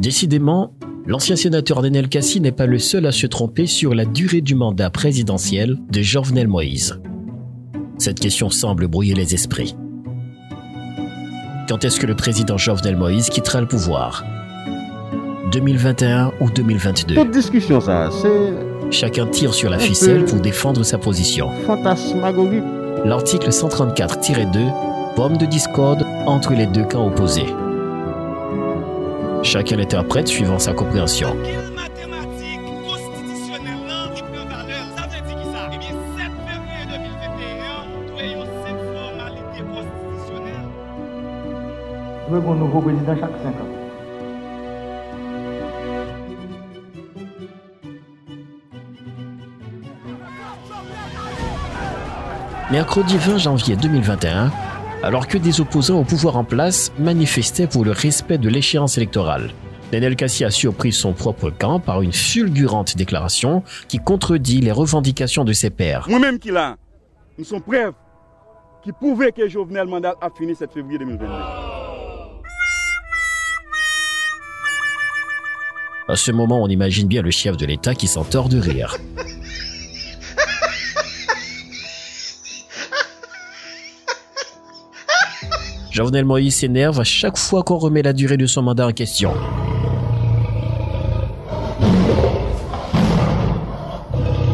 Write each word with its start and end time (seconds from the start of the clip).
Décidément, 0.00 0.72
l'ancien 1.06 1.36
sénateur 1.36 1.82
Daniel 1.82 2.08
Cassi 2.08 2.40
n'est 2.40 2.52
pas 2.52 2.64
le 2.64 2.78
seul 2.78 3.04
à 3.04 3.12
se 3.12 3.26
tromper 3.26 3.66
sur 3.66 3.94
la 3.94 4.06
durée 4.06 4.40
du 4.40 4.54
mandat 4.54 4.88
présidentiel 4.88 5.76
de 5.90 6.00
Jovenel 6.00 6.48
Moïse. 6.48 6.98
Cette 7.98 8.18
question 8.18 8.48
semble 8.48 8.88
brouiller 8.88 9.14
les 9.14 9.34
esprits. 9.34 9.76
Quand 11.68 11.84
est-ce 11.84 12.00
que 12.00 12.06
le 12.06 12.16
président 12.16 12.56
Jovenel 12.56 12.96
Moïse 12.96 13.28
quittera 13.28 13.60
le 13.60 13.68
pouvoir? 13.68 14.24
2021 15.52 16.32
ou 16.40 16.50
2022 16.50 17.16
Toute 17.16 17.30
discussion, 17.30 17.80
ça, 17.80 18.08
c'est 18.10 18.54
Chacun 18.90 19.26
tire 19.26 19.52
sur 19.52 19.68
la 19.68 19.78
ficelle 19.78 20.24
pour 20.24 20.40
défendre 20.40 20.82
sa 20.82 20.96
position. 20.96 21.50
fantasmagorique. 21.66 22.64
L'article 23.04 23.50
134-2, 23.50 25.14
pomme 25.14 25.36
de 25.36 25.46
discorde 25.46 26.04
entre 26.26 26.54
les 26.54 26.66
deux 26.66 26.84
camps 26.84 27.06
opposés. 27.06 27.46
Chacun 29.42 29.76
l'interprète 29.76 30.28
suivant 30.28 30.58
sa 30.58 30.74
compréhension. 30.74 31.34
Quelle 31.42 31.72
mathématique 31.72 32.60
constitutionnelle 32.84 33.86
là 33.88 34.08
qui 34.14 34.22
prend 34.22 34.44
valeur 34.44 34.84
Ça 34.94 35.02
veut 35.02 35.08
dire 35.08 35.36
qui 35.36 35.44
ça 35.50 35.70
Eh 35.72 35.78
bien, 35.78 35.88
7 35.88 36.30
février 36.46 36.84
2021, 36.86 38.12
doit 38.12 38.22
y 38.22 38.34
avoir 38.34 38.46
cette 38.66 38.82
formalité 38.94 39.60
constitutionnelle. 39.72 40.68
Nous 42.28 42.36
avons 42.36 42.52
un 42.52 42.56
nouveau 42.56 42.80
président 42.80 43.16
chaque 43.18 43.42
5 43.42 43.48
ans. 43.48 43.80
Mercredi 52.70 53.16
20 53.16 53.38
janvier 53.38 53.74
2021, 53.74 54.50
alors 55.02 55.26
que 55.26 55.38
des 55.38 55.60
opposants 55.60 56.00
au 56.00 56.04
pouvoir 56.04 56.36
en 56.36 56.44
place 56.44 56.92
manifestaient 56.98 57.66
pour 57.66 57.84
le 57.84 57.92
respect 57.92 58.38
de 58.38 58.48
l'échéance 58.48 58.96
électorale. 58.96 59.50
Daniel 59.92 60.14
Cassi 60.14 60.44
a 60.44 60.50
surpris 60.50 60.92
son 60.92 61.12
propre 61.12 61.50
camp 61.50 61.80
par 61.80 62.02
une 62.02 62.12
fulgurante 62.12 62.96
déclaration 62.96 63.62
qui 63.88 63.98
contredit 63.98 64.60
les 64.60 64.72
revendications 64.72 65.44
de 65.44 65.52
ses 65.52 65.70
pairs. 65.70 66.06
Moi-même 66.08 66.38
qui 66.38 66.50
là, 66.50 66.76
nous 67.38 67.44
sommes 67.44 67.62
preuves 67.62 67.94
qui 68.84 68.92
prouvaient 68.92 69.32
que 69.32 69.48
Jovenel 69.48 69.88
Mandat 69.88 70.14
a 70.20 70.28
fini 70.30 70.54
7 70.54 70.72
février 70.72 70.98
2022. 70.98 71.26
À 76.08 76.16
ce 76.16 76.32
moment, 76.32 76.62
on 76.62 76.68
imagine 76.68 77.06
bien 77.08 77.22
le 77.22 77.30
chef 77.30 77.56
de 77.56 77.66
l'État 77.66 77.94
qui 77.94 78.06
s'entord 78.06 78.48
de 78.48 78.58
rire. 78.58 78.96
Jovenel 85.90 86.24
Moïse 86.24 86.56
s'énerve 86.56 87.00
à 87.00 87.04
chaque 87.04 87.36
fois 87.36 87.62
qu'on 87.62 87.78
remet 87.78 88.02
la 88.02 88.12
durée 88.12 88.36
de 88.36 88.46
son 88.46 88.62
mandat 88.62 88.86
en 88.86 88.92
question. 88.92 89.32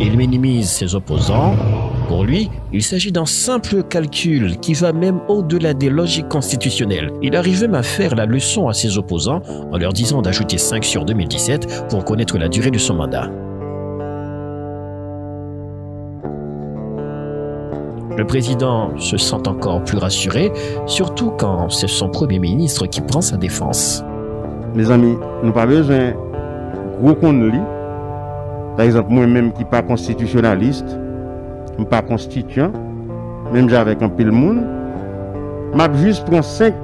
Il 0.00 0.16
minimise 0.16 0.68
ses 0.68 0.94
opposants. 0.94 1.56
Pour 2.08 2.24
lui, 2.24 2.50
il 2.72 2.82
s'agit 2.82 3.10
d'un 3.10 3.26
simple 3.26 3.82
calcul 3.82 4.58
qui 4.60 4.74
va 4.74 4.92
même 4.92 5.20
au-delà 5.28 5.74
des 5.74 5.88
logiques 5.88 6.28
constitutionnelles. 6.28 7.10
Il 7.22 7.34
arrive 7.34 7.62
même 7.62 7.74
à 7.74 7.82
faire 7.82 8.14
la 8.14 8.26
leçon 8.26 8.68
à 8.68 8.72
ses 8.72 8.98
opposants 8.98 9.42
en 9.72 9.78
leur 9.78 9.92
disant 9.92 10.22
d'ajouter 10.22 10.58
5 10.58 10.84
sur 10.84 11.04
2017 11.04 11.88
pour 11.88 12.04
connaître 12.04 12.38
la 12.38 12.48
durée 12.48 12.70
de 12.70 12.78
son 12.78 12.94
mandat. 12.94 13.30
Le 18.16 18.24
président 18.24 18.96
se 18.98 19.16
sent 19.16 19.48
encore 19.48 19.82
plus 19.82 19.98
rassuré, 19.98 20.52
surtout 20.86 21.32
quand 21.38 21.70
c'est 21.70 21.88
son 21.88 22.08
premier 22.08 22.38
ministre 22.38 22.86
qui 22.86 23.00
prend 23.00 23.20
sa 23.20 23.36
défense. 23.36 24.04
Mes 24.74 24.90
amis, 24.90 25.16
nous 25.42 25.52
pas 25.52 25.66
besoin 25.66 26.12
gros 27.00 27.14
qu'on. 27.14 27.50
Par 28.76 28.86
exemple, 28.86 29.12
moi-même 29.12 29.52
qui 29.52 29.64
pas 29.64 29.82
constitutionnaliste, 29.82 30.98
je 31.78 31.84
pas 31.84 32.02
constituant, 32.02 32.72
même 33.52 33.68
j'avec 33.68 34.02
un 34.02 34.08
pile 34.08 34.32
monde, 34.32 34.62
m'a 35.74 35.92
juste 35.94 36.24
prend 36.24 36.42
5 36.42 36.74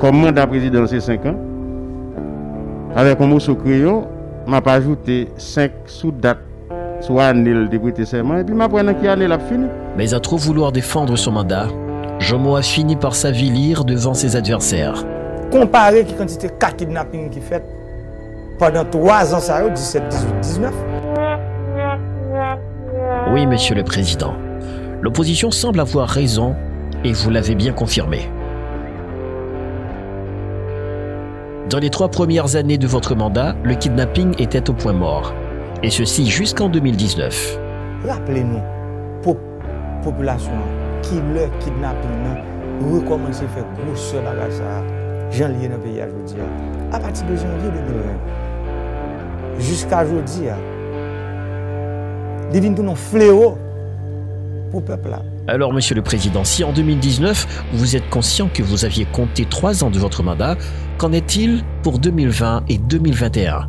comme 0.00 0.20
mandat 0.20 0.46
président 0.46 0.86
c'est 0.86 1.00
5 1.00 1.26
ans. 1.26 1.36
Avec 2.94 3.20
un 3.20 3.26
mot 3.26 3.40
sur 3.40 3.56
crayon, 3.58 4.06
m'a 4.46 4.60
pas 4.60 4.74
ajouté 4.74 5.28
5 5.36 5.72
sous 5.86 6.12
date, 6.12 6.38
soit 7.04 7.26
année 7.26 7.68
de 7.68 7.78
prêter 7.78 8.04
serment, 8.06 8.38
et 8.38 8.44
puis 8.44 8.54
m'a 8.54 8.68
prendre 8.68 8.92
qui 8.98 9.06
année 9.06 9.28
l'a 9.28 9.38
fini. 9.38 9.66
Mais 9.96 10.14
à 10.14 10.20
trop 10.20 10.36
vouloir 10.36 10.72
défendre 10.72 11.16
son 11.16 11.32
mandat, 11.32 11.66
Jomo 12.18 12.56
a 12.56 12.62
fini 12.62 12.96
par 12.96 13.14
s'avilir 13.14 13.84
devant 13.84 14.14
ses 14.14 14.36
adversaires. 14.36 15.04
Comparé 15.50 16.04
qui 16.04 16.14
quantité 16.14 16.48
4 16.58 16.76
kidnappings 16.76 17.28
qui 17.30 17.40
fait 17.40 17.62
pendant 18.58 18.84
3 18.84 19.34
ans, 19.34 19.40
ça 19.40 19.56
a 19.56 19.66
eu 19.66 19.70
17, 19.70 20.08
18, 20.08 20.40
19. 20.40 20.74
Oui, 23.32 23.46
monsieur 23.46 23.74
le 23.74 23.82
président, 23.82 24.34
l'opposition 25.02 25.50
semble 25.50 25.80
avoir 25.80 26.08
raison 26.08 26.54
et 27.04 27.12
vous 27.12 27.30
l'avez 27.30 27.54
bien 27.54 27.72
confirmé. 27.72 28.30
Dans 31.68 31.78
les 31.78 31.90
trois 31.90 32.08
premières 32.08 32.56
années 32.56 32.78
de 32.78 32.86
votre 32.86 33.14
mandat, 33.14 33.56
le 33.64 33.74
kidnapping 33.74 34.34
était 34.38 34.70
au 34.70 34.72
point 34.74 34.92
mort. 34.92 35.34
Et 35.84 35.90
ceci 35.90 36.30
jusqu'en 36.30 36.70
2019. 36.70 37.58
Rappelez-nous, 38.08 38.58
po- 39.22 39.36
population 40.02 40.50
qui 41.02 41.16
le 41.16 41.42
kidnapping 41.60 42.10
nan, 42.24 42.38
recommence 42.90 43.42
à 43.42 43.48
faire 43.48 43.66
gros 43.84 43.94
seul 43.94 44.26
à 44.26 44.50
ça. 44.50 44.82
Jean 45.30 45.48
lié 45.48 45.68
dans 45.68 45.74
le 45.76 45.80
pays 45.82 46.00
aujourd'hui. 46.00 46.42
À 46.90 46.98
partir 46.98 47.26
de 47.26 47.36
janvier 47.36 47.68
2020, 49.58 49.60
jusqu'à 49.60 50.04
aujourd'hui, 50.04 50.48
il 52.54 52.60
vient 52.62 52.72
tout 52.72 52.88
un 52.88 52.94
fléau 52.94 53.58
pour 54.70 54.80
le 54.80 54.86
peuple. 54.86 55.10
Alors, 55.48 55.74
monsieur 55.74 55.94
le 55.96 56.02
président, 56.02 56.44
si 56.44 56.64
en 56.64 56.72
2019, 56.72 57.64
vous 57.74 57.94
êtes 57.94 58.08
conscient 58.08 58.48
que 58.48 58.62
vous 58.62 58.86
aviez 58.86 59.04
compté 59.04 59.44
trois 59.44 59.84
ans 59.84 59.90
de 59.90 59.98
votre 59.98 60.22
mandat, 60.22 60.56
qu'en 60.96 61.12
est-il 61.12 61.62
pour 61.82 61.98
2020 61.98 62.62
et 62.70 62.78
2021 62.78 63.68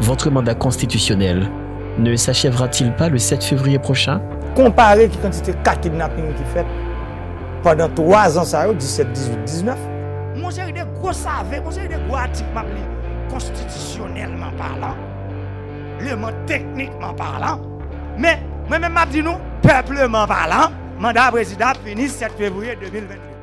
Votre 0.00 0.30
mandat 0.30 0.54
constitutionnel 0.54 1.50
ne 1.98 2.14
s'achèvera-t-il 2.16 2.92
pas 2.92 3.08
le 3.08 3.16
7 3.16 3.42
février 3.42 3.78
prochain? 3.78 4.20
Comparé 4.54 5.08
qui 5.08 5.16
quantité 5.18 5.54
4 5.64 5.80
kidnappings 5.80 6.34
qui 6.34 6.44
fait 6.52 6.66
pendant 7.62 7.88
3 7.88 8.38
ans, 8.38 8.44
ça 8.44 8.60
a 8.60 8.68
eu 8.70 8.74
17, 8.74 9.12
18, 9.12 9.44
19. 9.44 9.78
Mon 10.36 10.50
chéri, 10.50 10.72
des 10.72 10.82
gros 11.00 11.12
savets, 11.12 11.60
mon 11.62 11.70
chéri, 11.70 11.88
des 11.88 11.96
gros 12.06 12.16
articles, 12.16 12.46
constitutionnellement 13.30 14.52
parlant, 14.58 14.94
le 15.98 16.14
mot 16.14 16.28
techniquement 16.46 17.14
parlant, 17.14 17.60
mais 18.18 18.38
moi-même 18.68 18.92
m'a 18.92 19.06
dit 19.06 19.22
nous, 19.22 19.36
peuplement 19.62 20.26
parlant, 20.26 20.70
mandat 20.98 21.30
président 21.30 21.72
fini 21.84 22.06
7 22.06 22.32
février 22.36 22.76
2022. 22.80 23.35